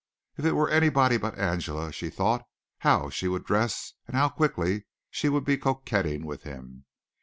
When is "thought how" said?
2.09-3.11